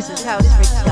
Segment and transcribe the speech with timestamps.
[0.00, 0.89] This is housefreaks.com.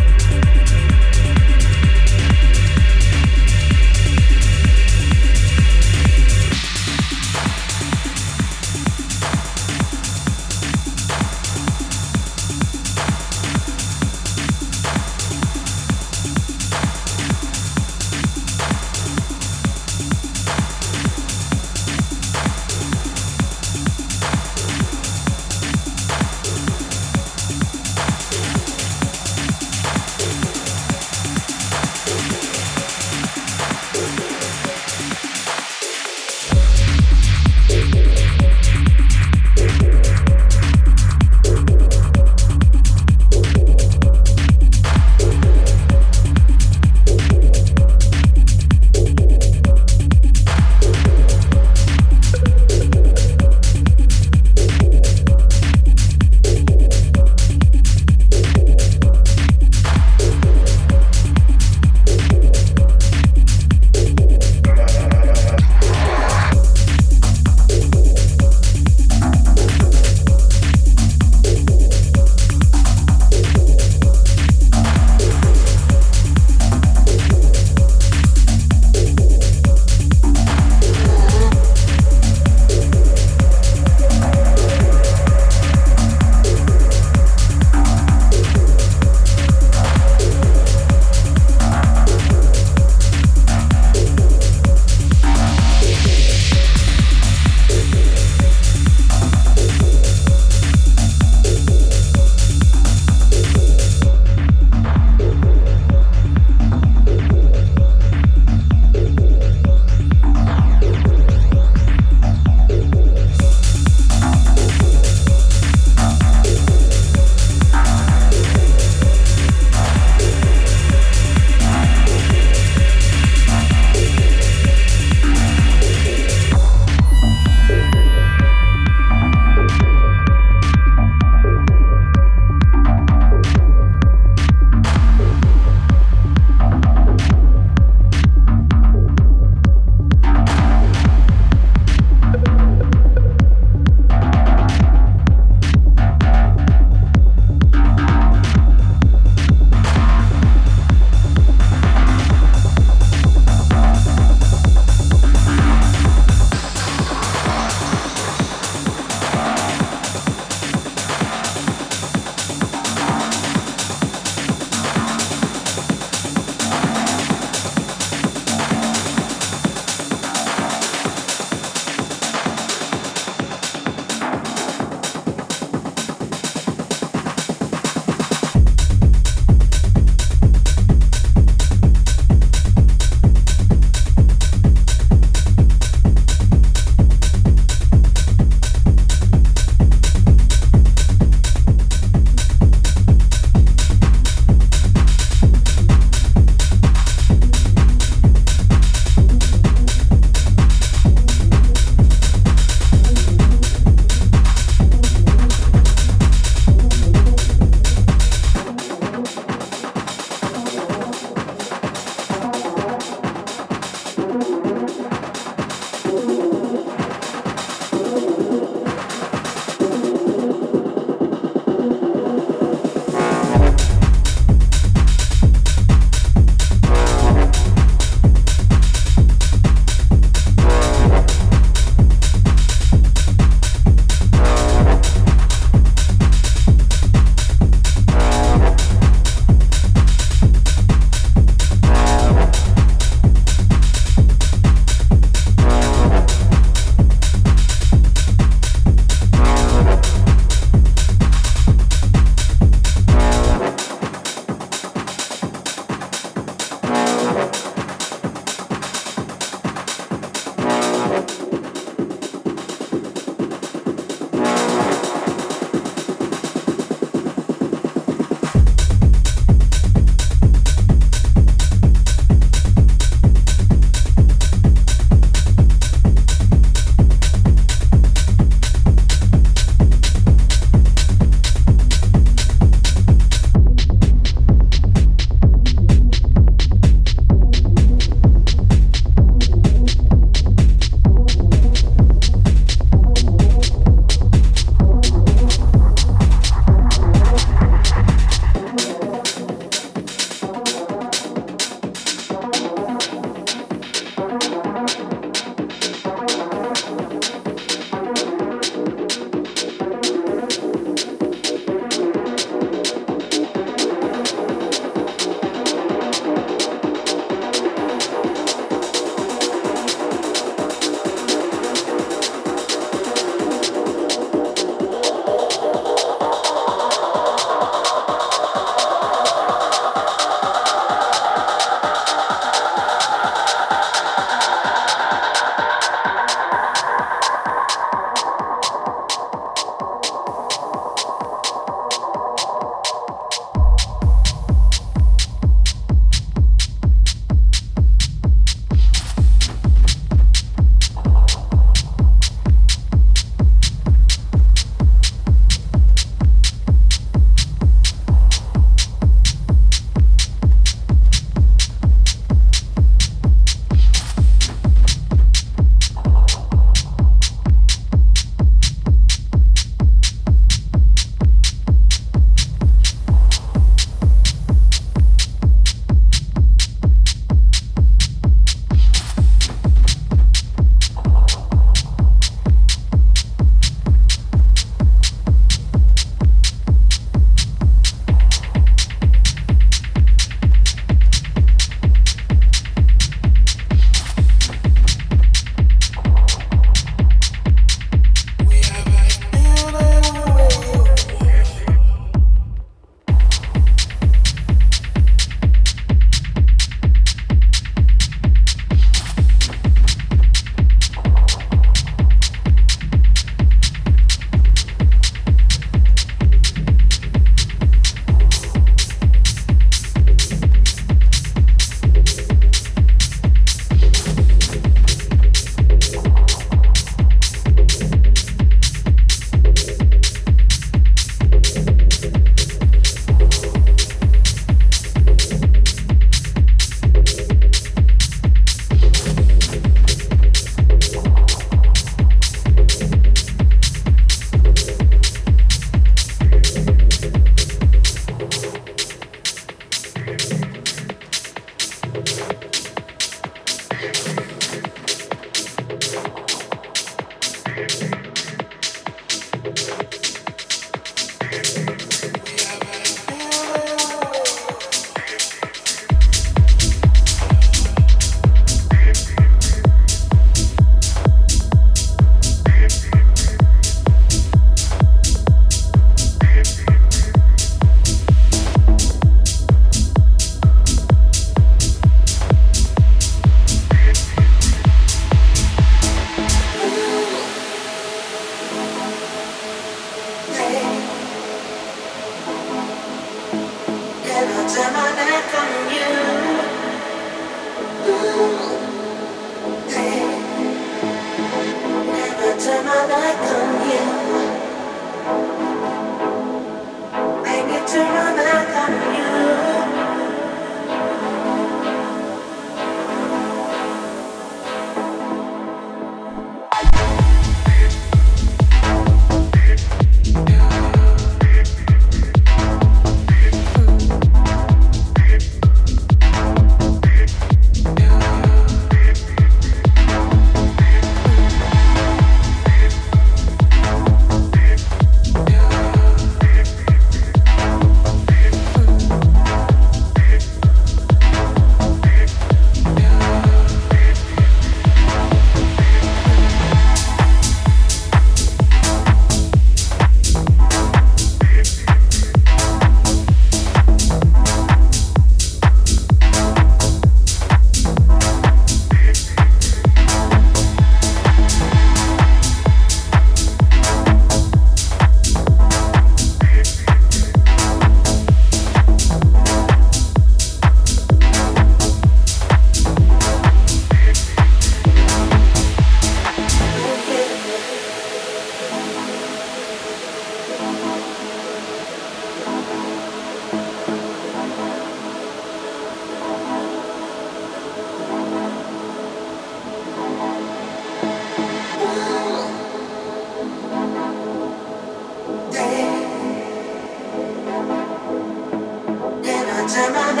[599.53, 600.00] time I